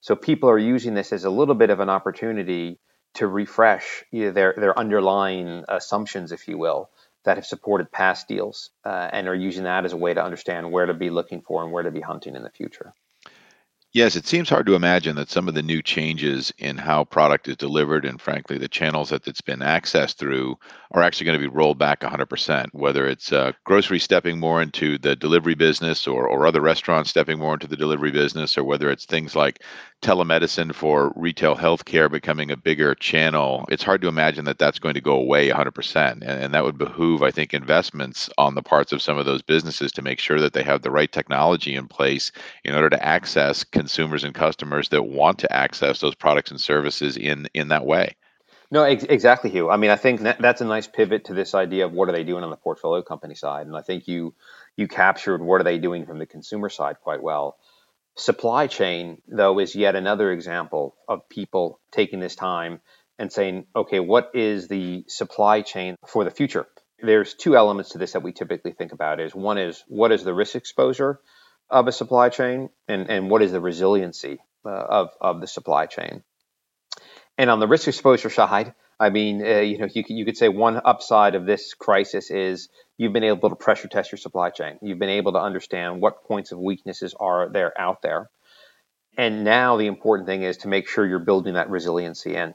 So 0.01 0.15
people 0.15 0.49
are 0.49 0.57
using 0.57 0.93
this 0.93 1.13
as 1.13 1.25
a 1.25 1.29
little 1.29 1.55
bit 1.55 1.69
of 1.69 1.79
an 1.79 1.89
opportunity 1.89 2.79
to 3.15 3.27
refresh 3.27 4.03
their, 4.11 4.53
their 4.57 4.77
underlying 4.77 5.63
assumptions, 5.67 6.31
if 6.31 6.47
you 6.47 6.57
will, 6.57 6.89
that 7.23 7.37
have 7.37 7.45
supported 7.45 7.91
past 7.91 8.27
deals 8.27 8.71
uh, 8.85 9.09
and 9.11 9.27
are 9.27 9.35
using 9.35 9.65
that 9.65 9.85
as 9.85 9.93
a 9.93 9.97
way 9.97 10.13
to 10.13 10.23
understand 10.23 10.71
where 10.71 10.87
to 10.87 10.93
be 10.93 11.09
looking 11.09 11.41
for 11.41 11.63
and 11.63 11.71
where 11.71 11.83
to 11.83 11.91
be 11.91 12.01
hunting 12.01 12.35
in 12.35 12.43
the 12.43 12.49
future. 12.49 12.93
Yes, 13.93 14.15
it 14.15 14.25
seems 14.25 14.47
hard 14.47 14.67
to 14.67 14.75
imagine 14.75 15.17
that 15.17 15.29
some 15.29 15.49
of 15.49 15.53
the 15.53 15.61
new 15.61 15.81
changes 15.81 16.53
in 16.57 16.77
how 16.77 17.03
product 17.03 17.49
is 17.49 17.57
delivered 17.57 18.05
and, 18.05 18.21
frankly, 18.21 18.57
the 18.57 18.69
channels 18.69 19.09
that 19.09 19.27
it's 19.27 19.41
been 19.41 19.59
accessed 19.59 20.15
through 20.15 20.57
are 20.91 21.03
actually 21.03 21.25
going 21.25 21.37
to 21.39 21.49
be 21.49 21.53
rolled 21.53 21.77
back 21.77 22.01
100%. 22.01 22.67
Whether 22.71 23.05
it's 23.05 23.33
uh, 23.33 23.51
grocery 23.65 23.99
stepping 23.99 24.39
more 24.39 24.61
into 24.61 24.97
the 24.97 25.17
delivery 25.17 25.55
business 25.55 26.07
or, 26.07 26.25
or 26.25 26.47
other 26.47 26.61
restaurants 26.61 27.09
stepping 27.09 27.37
more 27.37 27.53
into 27.53 27.67
the 27.67 27.75
delivery 27.75 28.11
business, 28.11 28.57
or 28.57 28.63
whether 28.63 28.89
it's 28.89 29.03
things 29.05 29.35
like 29.35 29.61
telemedicine 30.01 30.73
for 30.73 31.13
retail 31.15 31.55
healthcare 31.55 32.09
becoming 32.09 32.49
a 32.49 32.57
bigger 32.57 32.95
channel, 32.95 33.65
it's 33.69 33.83
hard 33.83 34.01
to 34.01 34.07
imagine 34.07 34.45
that 34.45 34.57
that's 34.57 34.79
going 34.79 34.95
to 34.95 35.01
go 35.01 35.15
away 35.15 35.49
100%. 35.49 36.11
And, 36.13 36.23
and 36.23 36.53
that 36.53 36.63
would 36.63 36.77
behoove, 36.77 37.21
I 37.23 37.31
think, 37.31 37.53
investments 37.53 38.29
on 38.37 38.55
the 38.55 38.63
parts 38.63 38.91
of 38.91 39.01
some 39.01 39.17
of 39.17 39.25
those 39.25 39.41
businesses 39.41 39.91
to 39.93 40.01
make 40.01 40.19
sure 40.19 40.39
that 40.39 40.53
they 40.53 40.63
have 40.63 40.81
the 40.81 40.91
right 40.91 41.11
technology 41.11 41.75
in 41.75 41.87
place 41.87 42.31
in 42.63 42.73
order 42.73 42.89
to 42.89 43.05
access 43.05 43.63
consumers 43.81 44.23
and 44.23 44.35
customers 44.35 44.89
that 44.89 45.01
want 45.01 45.39
to 45.39 45.51
access 45.51 45.99
those 45.99 46.13
products 46.13 46.51
and 46.51 46.61
services 46.61 47.17
in 47.17 47.47
in 47.55 47.69
that 47.69 47.83
way. 47.83 48.15
No, 48.69 48.83
ex- 48.83 49.03
exactly, 49.03 49.49
Hugh. 49.49 49.71
I 49.71 49.77
mean, 49.77 49.89
I 49.89 49.95
think 49.95 50.21
that, 50.21 50.39
that's 50.39 50.61
a 50.61 50.65
nice 50.65 50.85
pivot 50.85 51.25
to 51.25 51.33
this 51.33 51.55
idea 51.55 51.85
of 51.85 51.91
what 51.91 52.07
are 52.07 52.11
they 52.11 52.23
doing 52.23 52.43
on 52.43 52.51
the 52.51 52.57
portfolio 52.67 53.01
company 53.01 53.33
side, 53.33 53.65
and 53.65 53.75
I 53.75 53.81
think 53.81 54.07
you 54.07 54.35
you 54.77 54.87
captured 54.87 55.41
what 55.41 55.59
are 55.61 55.63
they 55.63 55.79
doing 55.79 56.05
from 56.05 56.19
the 56.19 56.27
consumer 56.27 56.69
side 56.69 56.97
quite 57.01 57.23
well. 57.23 57.57
Supply 58.15 58.67
chain, 58.67 59.21
though, 59.27 59.57
is 59.57 59.75
yet 59.75 59.95
another 59.95 60.31
example 60.31 60.95
of 61.07 61.27
people 61.27 61.79
taking 61.91 62.19
this 62.19 62.35
time 62.35 62.81
and 63.17 63.33
saying, 63.33 63.65
okay, 63.75 63.99
what 63.99 64.29
is 64.35 64.67
the 64.67 65.05
supply 65.07 65.61
chain 65.61 65.95
for 66.05 66.23
the 66.23 66.31
future? 66.31 66.67
There's 67.01 67.33
two 67.33 67.55
elements 67.55 67.91
to 67.91 67.97
this 67.97 68.13
that 68.13 68.21
we 68.21 68.31
typically 68.31 68.73
think 68.73 68.91
about 68.91 69.19
is 69.19 69.33
one 69.33 69.57
is 69.57 69.83
what 69.87 70.11
is 70.11 70.23
the 70.23 70.35
risk 70.35 70.55
exposure 70.55 71.19
of 71.71 71.87
a 71.87 71.91
supply 71.91 72.29
chain 72.29 72.69
and, 72.87 73.09
and 73.09 73.29
what 73.29 73.41
is 73.41 73.51
the 73.51 73.61
resiliency 73.61 74.39
uh, 74.65 74.69
of, 74.69 75.09
of 75.19 75.41
the 75.41 75.47
supply 75.47 75.85
chain. 75.85 76.23
And 77.37 77.49
on 77.49 77.59
the 77.59 77.67
risk 77.67 77.87
exposure 77.87 78.29
side, 78.29 78.73
I 78.99 79.09
mean, 79.09 79.41
uh, 79.41 79.61
you 79.61 79.79
know, 79.79 79.87
you, 79.91 80.03
you 80.07 80.25
could 80.25 80.37
say 80.37 80.49
one 80.49 80.79
upside 80.83 81.33
of 81.33 81.45
this 81.45 81.73
crisis 81.73 82.29
is 82.29 82.69
you've 82.97 83.13
been 83.13 83.23
able 83.23 83.49
to 83.49 83.55
pressure 83.55 83.87
test 83.87 84.11
your 84.11 84.19
supply 84.19 84.51
chain. 84.51 84.77
You've 84.81 84.99
been 84.99 85.09
able 85.09 85.31
to 85.31 85.39
understand 85.39 86.01
what 86.01 86.23
points 86.25 86.51
of 86.51 86.59
weaknesses 86.59 87.15
are 87.19 87.49
there 87.49 87.73
out 87.79 88.03
there. 88.03 88.29
And 89.17 89.43
now 89.43 89.77
the 89.77 89.87
important 89.87 90.27
thing 90.27 90.43
is 90.43 90.57
to 90.57 90.67
make 90.67 90.87
sure 90.87 91.05
you're 91.05 91.19
building 91.19 91.55
that 91.55 91.69
resiliency 91.69 92.35
in. 92.35 92.53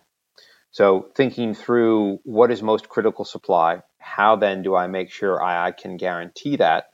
So 0.71 1.09
thinking 1.17 1.55
through 1.55 2.21
what 2.23 2.51
is 2.51 2.63
most 2.63 2.89
critical 2.89 3.25
supply, 3.25 3.83
how 3.99 4.37
then 4.37 4.63
do 4.63 4.77
I 4.77 4.87
make 4.87 5.11
sure 5.11 5.43
I, 5.43 5.69
I 5.69 5.73
can 5.73 5.97
guarantee 5.97 6.57
that 6.57 6.91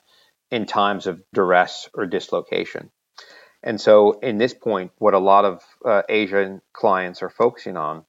in 0.53 0.67
times 0.67 1.09
of 1.09 1.21
duress 1.35 1.89
or 1.95 2.07
dislocation? 2.07 2.91
And 3.65 3.81
so, 3.81 4.21
in 4.21 4.39
this 4.39 4.55
point, 4.55 4.93
what 4.99 5.15
a 5.15 5.19
lot 5.19 5.45
of 5.45 5.63
uh, 5.85 6.03
Asian 6.09 6.61
clients 6.73 7.23
are 7.23 7.31
focusing 7.31 7.77
on 7.77 8.05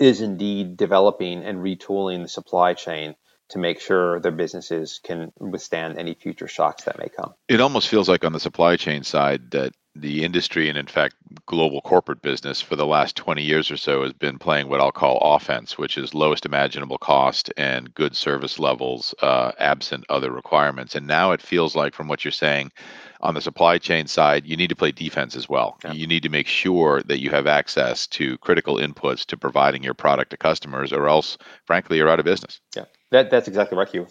is 0.00 0.20
indeed 0.20 0.76
developing 0.76 1.44
and 1.44 1.58
retooling 1.58 2.22
the 2.22 2.28
supply 2.28 2.74
chain 2.74 3.14
to 3.50 3.58
make 3.58 3.80
sure 3.80 4.20
their 4.20 4.32
businesses 4.32 5.00
can 5.02 5.32
withstand 5.38 5.98
any 5.98 6.14
future 6.14 6.46
shocks 6.46 6.84
that 6.84 6.98
may 6.98 7.08
come. 7.08 7.34
It 7.48 7.60
almost 7.60 7.88
feels 7.88 8.08
like 8.08 8.24
on 8.24 8.32
the 8.32 8.40
supply 8.40 8.76
chain 8.76 9.02
side 9.02 9.50
that 9.52 9.72
the 10.00 10.24
industry 10.24 10.68
and 10.68 10.78
in 10.78 10.86
fact 10.86 11.16
global 11.46 11.80
corporate 11.80 12.22
business 12.22 12.60
for 12.60 12.76
the 12.76 12.86
last 12.86 13.16
20 13.16 13.42
years 13.42 13.70
or 13.70 13.76
so 13.76 14.02
has 14.02 14.12
been 14.12 14.38
playing 14.38 14.68
what 14.68 14.80
I'll 14.80 14.92
call 14.92 15.18
offense, 15.34 15.76
which 15.76 15.98
is 15.98 16.14
lowest 16.14 16.46
imaginable 16.46 16.98
cost 16.98 17.52
and 17.56 17.92
good 17.94 18.16
service 18.16 18.58
levels 18.58 19.14
uh, 19.22 19.52
absent 19.58 20.04
other 20.08 20.30
requirements. 20.30 20.94
And 20.94 21.06
now 21.06 21.32
it 21.32 21.42
feels 21.42 21.74
like 21.74 21.94
from 21.94 22.08
what 22.08 22.24
you're 22.24 22.32
saying 22.32 22.72
on 23.20 23.34
the 23.34 23.40
supply 23.40 23.78
chain 23.78 24.06
side, 24.06 24.46
you 24.46 24.56
need 24.56 24.68
to 24.68 24.76
play 24.76 24.92
defense 24.92 25.34
as 25.34 25.48
well. 25.48 25.78
Yeah. 25.84 25.92
You 25.92 26.06
need 26.06 26.22
to 26.22 26.28
make 26.28 26.46
sure 26.46 27.02
that 27.02 27.20
you 27.20 27.30
have 27.30 27.46
access 27.46 28.06
to 28.08 28.38
critical 28.38 28.76
inputs 28.76 29.26
to 29.26 29.36
providing 29.36 29.82
your 29.82 29.94
product 29.94 30.30
to 30.30 30.36
customers, 30.36 30.92
or 30.92 31.08
else, 31.08 31.36
frankly, 31.66 31.96
you're 31.96 32.08
out 32.08 32.20
of 32.20 32.24
business. 32.24 32.60
Yeah, 32.76 32.84
that, 33.10 33.30
that's 33.30 33.48
exactly 33.48 33.76
right, 33.76 33.88
Hugh. 33.88 34.06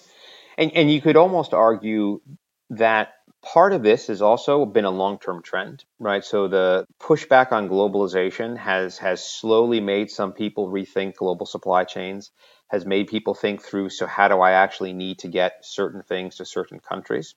And, 0.58 0.72
and 0.74 0.92
you 0.92 1.02
could 1.02 1.16
almost 1.16 1.54
argue 1.54 2.22
that 2.72 3.14
part 3.42 3.74
of 3.74 3.84
this 3.84 4.08
has 4.08 4.22
also 4.22 4.66
been 4.66 4.86
a 4.86 4.92
long-term 4.92 5.42
trend, 5.42 5.84
right? 6.00 6.24
So 6.24 6.48
the 6.48 6.86
pushback 7.00 7.52
on 7.52 7.70
globalization 7.70 8.58
has 8.58 8.98
has 8.98 9.24
slowly 9.24 9.80
made 9.80 10.12
some 10.12 10.34
people 10.34 10.70
rethink 10.70 11.16
global 11.16 11.46
supply 11.46 11.84
chains, 11.84 12.32
has 12.68 12.86
made 12.86 13.08
people 13.08 13.34
think 13.34 13.62
through 13.62 13.90
so 13.90 14.06
how 14.06 14.28
do 14.28 14.40
I 14.42 14.52
actually 14.52 14.94
need 14.94 15.20
to 15.20 15.28
get 15.28 15.66
certain 15.66 16.04
things 16.04 16.36
to 16.38 16.46
certain 16.46 16.80
countries? 16.80 17.36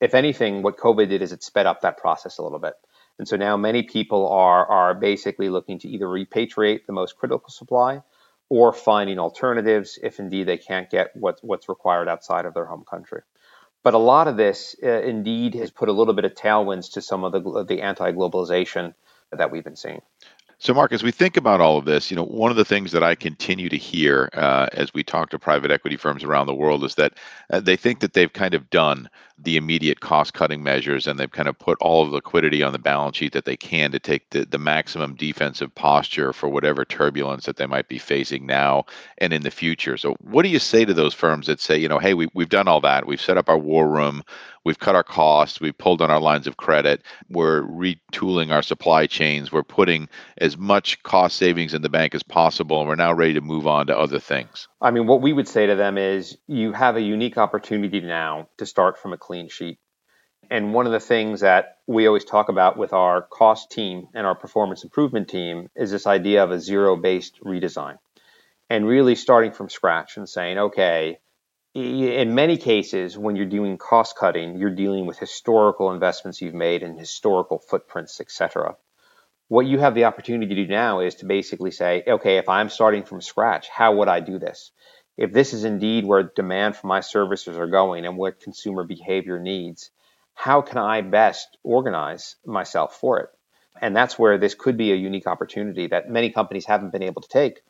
If 0.00 0.14
anything, 0.14 0.62
what 0.62 0.78
COVID 0.78 1.08
did 1.08 1.22
is 1.22 1.32
it 1.32 1.44
sped 1.44 1.66
up 1.66 1.82
that 1.82 1.98
process 1.98 2.38
a 2.38 2.42
little 2.42 2.58
bit. 2.58 2.74
And 3.18 3.28
so 3.28 3.36
now 3.36 3.56
many 3.56 3.82
people 3.82 4.28
are 4.28 4.66
are 4.66 4.94
basically 4.94 5.48
looking 5.48 5.78
to 5.80 5.88
either 5.88 6.06
repatriate 6.06 6.86
the 6.86 6.92
most 6.92 7.16
critical 7.16 7.50
supply 7.50 8.02
or 8.48 8.72
finding 8.72 9.18
alternatives 9.18 9.98
if 10.02 10.18
indeed 10.18 10.44
they 10.44 10.58
can't 10.58 10.90
get 10.90 11.14
what, 11.14 11.38
what's 11.42 11.68
required 11.68 12.08
outside 12.08 12.44
of 12.44 12.54
their 12.54 12.66
home 12.66 12.84
country. 12.84 13.22
But 13.82 13.94
a 13.94 13.98
lot 13.98 14.28
of 14.28 14.36
this 14.36 14.76
uh, 14.82 15.02
indeed 15.02 15.54
has 15.54 15.70
put 15.70 15.88
a 15.88 15.92
little 15.92 16.14
bit 16.14 16.24
of 16.24 16.34
tailwinds 16.34 16.92
to 16.92 17.02
some 17.02 17.24
of 17.24 17.32
the, 17.32 17.64
the 17.64 17.82
anti 17.82 18.12
globalization 18.12 18.94
that 19.32 19.50
we've 19.50 19.64
been 19.64 19.76
seeing. 19.76 20.02
So, 20.62 20.72
Mark, 20.72 20.92
as 20.92 21.02
we 21.02 21.10
think 21.10 21.36
about 21.36 21.60
all 21.60 21.76
of 21.76 21.86
this, 21.86 22.08
you 22.08 22.16
know, 22.16 22.22
one 22.24 22.52
of 22.52 22.56
the 22.56 22.64
things 22.64 22.92
that 22.92 23.02
I 23.02 23.16
continue 23.16 23.68
to 23.68 23.76
hear 23.76 24.30
uh, 24.34 24.68
as 24.74 24.94
we 24.94 25.02
talk 25.02 25.30
to 25.30 25.38
private 25.40 25.72
equity 25.72 25.96
firms 25.96 26.22
around 26.22 26.46
the 26.46 26.54
world 26.54 26.84
is 26.84 26.94
that 26.94 27.14
uh, 27.50 27.58
they 27.58 27.74
think 27.74 27.98
that 27.98 28.12
they've 28.12 28.32
kind 28.32 28.54
of 28.54 28.70
done 28.70 29.10
the 29.38 29.56
immediate 29.56 29.98
cost-cutting 29.98 30.62
measures 30.62 31.08
and 31.08 31.18
they've 31.18 31.32
kind 31.32 31.48
of 31.48 31.58
put 31.58 31.78
all 31.80 32.04
of 32.04 32.10
the 32.10 32.14
liquidity 32.14 32.62
on 32.62 32.72
the 32.72 32.78
balance 32.78 33.16
sheet 33.16 33.32
that 33.32 33.44
they 33.44 33.56
can 33.56 33.90
to 33.90 33.98
take 33.98 34.30
the, 34.30 34.44
the 34.44 34.58
maximum 34.58 35.16
defensive 35.16 35.74
posture 35.74 36.32
for 36.32 36.48
whatever 36.48 36.84
turbulence 36.84 37.44
that 37.44 37.56
they 37.56 37.66
might 37.66 37.88
be 37.88 37.98
facing 37.98 38.46
now 38.46 38.84
and 39.18 39.32
in 39.32 39.42
the 39.42 39.50
future. 39.50 39.96
So, 39.96 40.14
what 40.20 40.44
do 40.44 40.48
you 40.48 40.60
say 40.60 40.84
to 40.84 40.94
those 40.94 41.12
firms 41.12 41.48
that 41.48 41.60
say, 41.60 41.76
you 41.76 41.88
know, 41.88 41.98
hey, 41.98 42.14
we, 42.14 42.28
we've 42.34 42.48
done 42.48 42.68
all 42.68 42.80
that, 42.82 43.04
we've 43.04 43.20
set 43.20 43.36
up 43.36 43.48
our 43.48 43.58
war 43.58 43.88
room, 43.88 44.22
We've 44.64 44.78
cut 44.78 44.94
our 44.94 45.02
costs. 45.02 45.60
We've 45.60 45.76
pulled 45.76 46.02
on 46.02 46.10
our 46.10 46.20
lines 46.20 46.46
of 46.46 46.56
credit. 46.56 47.02
We're 47.28 47.62
retooling 47.62 48.52
our 48.52 48.62
supply 48.62 49.06
chains. 49.06 49.50
We're 49.50 49.62
putting 49.62 50.08
as 50.38 50.56
much 50.56 51.02
cost 51.02 51.36
savings 51.36 51.74
in 51.74 51.82
the 51.82 51.88
bank 51.88 52.14
as 52.14 52.22
possible. 52.22 52.80
And 52.80 52.88
we're 52.88 52.94
now 52.94 53.12
ready 53.12 53.34
to 53.34 53.40
move 53.40 53.66
on 53.66 53.88
to 53.88 53.98
other 53.98 54.20
things. 54.20 54.68
I 54.80 54.90
mean, 54.90 55.06
what 55.06 55.20
we 55.20 55.32
would 55.32 55.48
say 55.48 55.66
to 55.66 55.74
them 55.74 55.98
is 55.98 56.36
you 56.46 56.72
have 56.72 56.96
a 56.96 57.00
unique 57.00 57.38
opportunity 57.38 58.00
now 58.00 58.48
to 58.58 58.66
start 58.66 58.98
from 58.98 59.12
a 59.12 59.18
clean 59.18 59.48
sheet. 59.48 59.78
And 60.50 60.74
one 60.74 60.86
of 60.86 60.92
the 60.92 61.00
things 61.00 61.40
that 61.40 61.78
we 61.86 62.06
always 62.06 62.24
talk 62.24 62.48
about 62.48 62.76
with 62.76 62.92
our 62.92 63.22
cost 63.22 63.70
team 63.70 64.08
and 64.14 64.26
our 64.26 64.34
performance 64.34 64.84
improvement 64.84 65.28
team 65.28 65.70
is 65.74 65.90
this 65.90 66.06
idea 66.06 66.44
of 66.44 66.50
a 66.50 66.60
zero 66.60 66.96
based 66.96 67.40
redesign 67.42 67.96
and 68.68 68.86
really 68.86 69.14
starting 69.14 69.52
from 69.52 69.68
scratch 69.68 70.16
and 70.16 70.28
saying, 70.28 70.58
okay, 70.58 71.18
in 71.74 72.34
many 72.34 72.58
cases, 72.58 73.16
when 73.16 73.34
you're 73.34 73.46
doing 73.46 73.78
cost 73.78 74.16
cutting, 74.16 74.58
you're 74.58 74.74
dealing 74.74 75.06
with 75.06 75.18
historical 75.18 75.90
investments 75.90 76.42
you've 76.42 76.54
made 76.54 76.82
and 76.82 76.98
historical 76.98 77.58
footprints, 77.58 78.20
etc. 78.20 78.76
What 79.48 79.66
you 79.66 79.78
have 79.78 79.94
the 79.94 80.04
opportunity 80.04 80.54
to 80.54 80.66
do 80.66 80.70
now 80.70 81.00
is 81.00 81.16
to 81.16 81.26
basically 81.26 81.70
say, 81.70 82.02
okay, 82.06 82.36
if 82.36 82.48
I'm 82.48 82.68
starting 82.68 83.04
from 83.04 83.20
scratch, 83.20 83.68
how 83.68 83.96
would 83.96 84.08
I 84.08 84.20
do 84.20 84.38
this? 84.38 84.70
If 85.16 85.32
this 85.32 85.52
is 85.52 85.64
indeed 85.64 86.04
where 86.04 86.32
demand 86.34 86.76
for 86.76 86.86
my 86.86 87.00
services 87.00 87.56
are 87.56 87.66
going 87.66 88.06
and 88.06 88.16
what 88.16 88.40
consumer 88.40 88.84
behavior 88.84 89.38
needs, 89.38 89.90
how 90.34 90.62
can 90.62 90.78
I 90.78 91.00
best 91.02 91.58
organize 91.62 92.36
myself 92.44 92.96
for 92.96 93.20
it? 93.20 93.28
And 93.80 93.96
that's 93.96 94.18
where 94.18 94.38
this 94.38 94.54
could 94.54 94.76
be 94.76 94.92
a 94.92 94.96
unique 94.96 95.26
opportunity 95.26 95.86
that 95.88 96.10
many 96.10 96.30
companies 96.30 96.66
haven't 96.66 96.92
been 96.92 97.02
able 97.02 97.22
to 97.22 97.28
take 97.28 97.62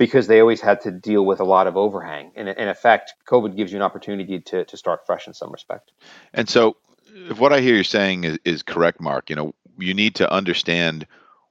because 0.00 0.28
they 0.28 0.40
always 0.40 0.62
had 0.62 0.80
to 0.80 0.90
deal 0.90 1.26
with 1.26 1.40
a 1.40 1.44
lot 1.44 1.66
of 1.66 1.76
overhang. 1.76 2.32
And 2.34 2.48
in 2.48 2.68
effect, 2.68 3.12
COVID 3.28 3.54
gives 3.54 3.70
you 3.70 3.76
an 3.76 3.82
opportunity 3.82 4.40
to, 4.40 4.64
to 4.64 4.76
start 4.78 5.04
fresh 5.04 5.26
in 5.26 5.34
some 5.34 5.52
respect. 5.52 5.92
And 6.32 6.48
so, 6.48 6.78
if 7.28 7.38
what 7.38 7.52
I 7.52 7.60
hear 7.60 7.76
you 7.76 7.84
saying 7.84 8.24
is, 8.24 8.38
is 8.46 8.62
correct, 8.62 8.98
Mark, 8.98 9.28
you 9.28 9.36
know, 9.36 9.54
you 9.78 9.92
need 9.92 10.14
to 10.14 10.32
understand 10.32 11.06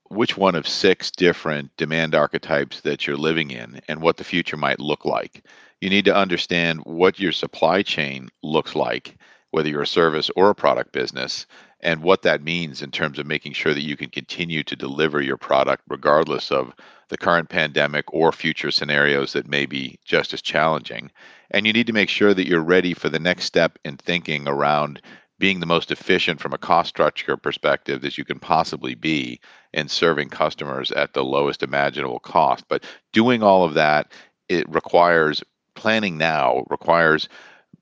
which 0.08 0.36
one 0.36 0.56
of 0.56 0.66
six 0.66 1.12
different 1.12 1.76
demand 1.76 2.16
archetypes 2.16 2.80
that 2.80 3.06
you're 3.06 3.16
living 3.16 3.52
in 3.52 3.82
and 3.86 4.02
what 4.02 4.16
the 4.16 4.24
future 4.24 4.56
might 4.56 4.80
look 4.80 5.04
like. 5.04 5.44
You 5.80 5.88
need 5.88 6.06
to 6.06 6.16
understand 6.16 6.80
what 6.80 7.20
your 7.20 7.30
supply 7.30 7.82
chain 7.82 8.30
looks 8.42 8.74
like, 8.74 9.16
whether 9.52 9.68
you're 9.68 9.82
a 9.82 9.86
service 9.86 10.28
or 10.34 10.50
a 10.50 10.56
product 10.56 10.90
business, 10.90 11.46
and 11.78 12.02
what 12.02 12.22
that 12.22 12.42
means 12.42 12.82
in 12.82 12.90
terms 12.90 13.20
of 13.20 13.26
making 13.26 13.52
sure 13.52 13.74
that 13.74 13.84
you 13.84 13.96
can 13.96 14.10
continue 14.10 14.64
to 14.64 14.74
deliver 14.74 15.22
your 15.22 15.36
product 15.36 15.84
regardless 15.88 16.50
of 16.50 16.74
the 17.10 17.18
current 17.18 17.48
pandemic 17.48 18.04
or 18.14 18.32
future 18.32 18.70
scenarios 18.70 19.34
that 19.34 19.48
may 19.48 19.66
be 19.66 19.98
just 20.04 20.32
as 20.32 20.40
challenging. 20.40 21.10
And 21.50 21.66
you 21.66 21.72
need 21.72 21.88
to 21.88 21.92
make 21.92 22.08
sure 22.08 22.32
that 22.32 22.46
you're 22.46 22.62
ready 22.62 22.94
for 22.94 23.08
the 23.08 23.18
next 23.18 23.44
step 23.44 23.78
in 23.84 23.96
thinking 23.96 24.48
around 24.48 25.02
being 25.38 25.58
the 25.58 25.66
most 25.66 25.90
efficient 25.90 26.40
from 26.40 26.52
a 26.52 26.58
cost 26.58 26.88
structure 26.88 27.36
perspective 27.36 28.04
as 28.04 28.16
you 28.16 28.24
can 28.24 28.38
possibly 28.38 28.94
be 28.94 29.40
in 29.72 29.88
serving 29.88 30.28
customers 30.28 30.92
at 30.92 31.12
the 31.12 31.24
lowest 31.24 31.62
imaginable 31.62 32.20
cost. 32.20 32.64
But 32.68 32.84
doing 33.12 33.42
all 33.42 33.64
of 33.64 33.74
that, 33.74 34.12
it 34.48 34.68
requires 34.68 35.42
planning 35.74 36.16
now, 36.18 36.64
requires 36.68 37.28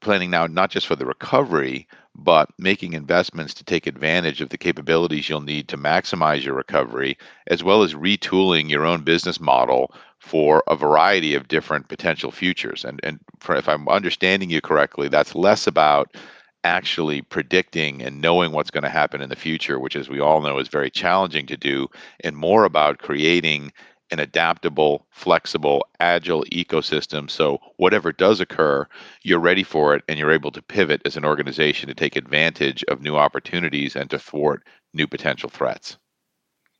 planning 0.01 0.31
now 0.31 0.47
not 0.47 0.71
just 0.71 0.87
for 0.87 0.97
the 0.97 1.07
recovery, 1.07 1.87
but 2.19 2.51
making 2.59 2.95
investments 2.95 3.55
to 3.55 3.65
take 3.65 3.87
advantage 3.87 4.41
of 4.41 4.49
the 4.49 4.59
capabilities 4.59 5.29
you'll 5.29 5.41
need 5.41 5.69
to 5.69 5.79
maximize 5.79 6.45
your 6.45 6.55
recovery, 6.55 7.17
as 7.47 7.63
well 7.63 7.85
as 7.85 7.95
retooling 7.95 8.69
your 8.69 8.85
own 8.85 9.03
business 9.03 9.39
model 9.39 9.95
for 10.19 10.65
a 10.67 10.75
variety 10.75 11.35
of 11.35 11.47
different 11.47 11.89
potential 11.89 12.33
futures. 12.33 12.85
And, 12.85 12.99
and 13.05 13.21
for, 13.39 13.55
if 13.55 13.69
I'm 13.69 13.89
understanding 13.89 14.51
you 14.51 14.61
correctly, 14.61 15.07
that's 15.09 15.37
less 15.37 15.69
about 15.69 16.17
actually 16.65 17.23
predicting 17.23 18.03
and 18.03 18.21
knowing 18.21 18.51
what's 18.51 18.73
going 18.73 18.83
to 18.83 18.91
happen 18.91 19.23
in 19.23 19.29
the 19.29 19.37
future, 19.37 19.79
which, 19.79 19.95
as 19.95 20.09
we 20.09 20.19
all 20.19 20.41
know, 20.41 20.59
is 20.59 20.67
very 20.67 20.91
challenging 20.91 21.47
to 21.47 21.57
do, 21.57 21.87
and 22.25 22.37
more 22.37 22.65
about 22.65 22.99
creating 22.99 23.73
an 24.11 24.21
adaptable, 24.21 25.07
flexible, 25.11 25.87
agile 26.01 26.45
ecosystem. 26.53 27.31
So, 27.31 27.59
whatever 27.77 28.13
does 28.13 28.41
occur, 28.41 28.87
you're 29.23 29.39
ready 29.39 29.63
for 29.63 29.95
it 29.95 30.05
and 30.09 30.19
you're 30.19 30.33
able 30.33 30.51
to 30.53 30.63
pivot 30.63 31.03
as 31.05 31.17
an 31.17 31.25
organization 31.25 31.89
to 31.89 31.95
take 31.95 32.17
advantage 32.17 32.85
of 32.85 33.03
new 33.03 33.17
opportunities 33.17 33.97
and 33.97 34.09
to 34.11 34.19
thwart 34.19 34.63
new 34.95 35.07
potential 35.07 35.51
threats. 35.51 35.99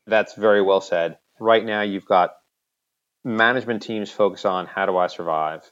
That's 0.07 0.33
very 0.33 0.61
well 0.61 0.81
said. 0.81 1.17
Right 1.39 1.63
now, 1.63 1.81
you've 1.81 2.05
got 2.05 2.31
management 3.23 3.83
teams 3.83 4.11
focus 4.11 4.45
on 4.45 4.65
how 4.65 4.85
do 4.85 4.97
I 4.97 5.07
survive? 5.07 5.69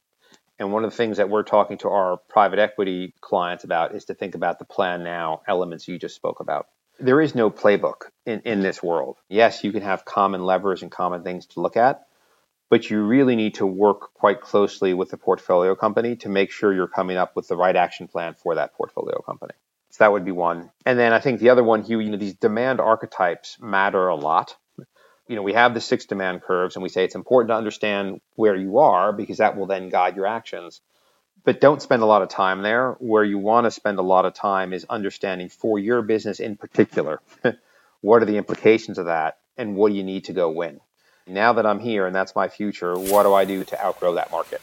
And 0.59 0.71
one 0.71 0.83
of 0.83 0.91
the 0.91 0.97
things 0.97 1.17
that 1.17 1.29
we're 1.29 1.43
talking 1.43 1.77
to 1.79 1.89
our 1.89 2.17
private 2.29 2.59
equity 2.59 3.13
clients 3.21 3.63
about 3.63 3.95
is 3.95 4.05
to 4.05 4.13
think 4.13 4.35
about 4.35 4.59
the 4.59 4.65
plan 4.65 5.03
now 5.03 5.41
elements 5.47 5.87
you 5.87 5.99
just 5.99 6.15
spoke 6.15 6.39
about. 6.39 6.67
There 6.99 7.21
is 7.21 7.35
no 7.35 7.49
playbook 7.49 8.09
in, 8.25 8.41
in 8.41 8.61
this 8.61 8.81
world. 8.81 9.17
Yes, 9.29 9.63
you 9.63 9.71
can 9.71 9.83
have 9.83 10.05
common 10.05 10.43
levers 10.43 10.81
and 10.81 10.91
common 10.91 11.23
things 11.23 11.45
to 11.47 11.61
look 11.61 11.77
at, 11.77 12.07
but 12.69 12.89
you 12.89 13.01
really 13.01 13.35
need 13.35 13.55
to 13.55 13.65
work 13.65 14.13
quite 14.13 14.41
closely 14.41 14.93
with 14.93 15.09
the 15.09 15.17
portfolio 15.17 15.75
company 15.75 16.15
to 16.17 16.29
make 16.29 16.51
sure 16.51 16.73
you're 16.73 16.87
coming 16.87 17.17
up 17.17 17.35
with 17.35 17.47
the 17.47 17.55
right 17.55 17.75
action 17.75 18.07
plan 18.07 18.33
for 18.33 18.55
that 18.55 18.73
portfolio 18.73 19.21
company. 19.21 19.53
So 19.91 20.03
that 20.03 20.11
would 20.11 20.25
be 20.25 20.31
one. 20.31 20.71
And 20.85 20.97
then 20.99 21.13
I 21.13 21.19
think 21.19 21.39
the 21.39 21.49
other 21.49 21.63
one, 21.63 21.83
Hugh, 21.83 21.99
you 21.99 22.09
know, 22.09 22.17
these 22.17 22.35
demand 22.35 22.79
archetypes 22.79 23.57
matter 23.59 24.07
a 24.07 24.15
lot 24.15 24.55
you 25.27 25.35
know, 25.35 25.41
we 25.41 25.53
have 25.53 25.73
the 25.73 25.81
six 25.81 26.05
demand 26.05 26.41
curves 26.41 26.75
and 26.75 26.83
we 26.83 26.89
say 26.89 27.03
it's 27.03 27.15
important 27.15 27.49
to 27.49 27.55
understand 27.55 28.21
where 28.35 28.55
you 28.55 28.79
are 28.79 29.11
because 29.11 29.37
that 29.37 29.57
will 29.57 29.65
then 29.65 29.89
guide 29.89 30.15
your 30.15 30.25
actions. 30.25 30.81
But 31.47 31.61
don't 31.61 31.81
spend 31.81 32.03
a 32.03 32.05
lot 32.05 32.23
of 32.23 32.27
time 32.27 32.61
there. 32.61 32.97
Where 32.99 33.23
you 33.23 33.37
want 33.37 33.67
to 33.67 33.71
spend 33.71 33.99
a 33.99 34.01
lot 34.01 34.25
of 34.25 34.33
time 34.33 34.73
is 34.73 34.85
understanding 34.89 35.47
for 35.47 35.79
your 35.79 36.01
business 36.01 36.41
in 36.41 36.57
particular, 36.57 37.21
what 38.01 38.21
are 38.21 38.25
the 38.25 38.35
implications 38.35 38.97
of 38.97 39.05
that 39.05 39.37
and 39.57 39.77
what 39.77 39.87
do 39.87 39.95
you 39.95 40.03
need 40.03 40.25
to 40.25 40.33
go 40.33 40.51
win? 40.51 40.81
Now 41.25 41.53
that 41.53 41.65
I'm 41.65 41.79
here 41.79 42.05
and 42.05 42.13
that's 42.13 42.35
my 42.35 42.49
future, 42.49 42.99
what 42.99 43.23
do 43.23 43.33
I 43.33 43.45
do 43.45 43.63
to 43.63 43.81
outgrow 43.81 44.15
that 44.15 44.29
market? 44.29 44.59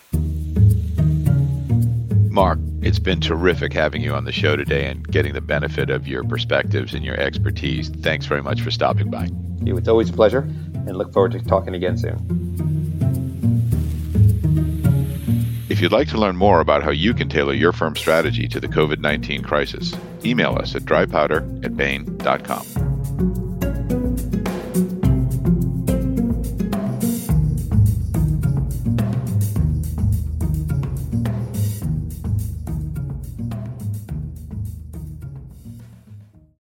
Mark, 2.31 2.59
it's 2.83 2.99
been 2.99 3.23
terrific 3.23 3.73
having 3.73 4.03
you 4.03 4.13
on 4.13 4.27
the 4.27 4.33
show 4.33 4.55
today 4.55 4.85
and 4.85 5.11
getting 5.11 5.33
the 5.33 5.41
benefit 5.41 5.89
of 5.89 6.07
your 6.07 6.23
perspectives 6.23 6.93
and 6.93 7.03
your 7.03 7.19
expertise. 7.19 7.89
Thanks 7.89 8.27
very 8.27 8.43
much 8.43 8.61
for 8.61 8.71
stopping 8.71 9.11
by. 9.11 9.31
Hugh 9.65 9.79
it's 9.79 9.89
always 9.89 10.11
a 10.11 10.13
pleasure 10.13 10.41
and 10.41 10.99
look 10.99 11.15
forward 11.15 11.33
to 11.33 11.39
talking 11.39 11.75
again 11.75 11.97
soon. 11.97 12.74
If 15.75 15.81
you'd 15.81 15.91
like 15.91 16.07
to 16.11 16.19
learn 16.19 16.37
more 16.37 16.61
about 16.61 16.85
how 16.85 16.93
you 16.93 17.15
can 17.15 17.29
tailor 17.29 17.53
your 17.53 17.73
firm's 17.73 17.99
strategy 17.99 18.47
to 18.47 18.61
the 18.61 18.69
COVID 18.69 19.01
19 19.01 19.43
crisis, 19.43 19.93
email 20.25 20.55
us 20.55 20.77
at 20.77 20.83
drypowder 20.83 21.65
at 21.65 21.77
bain.com. 21.77 22.84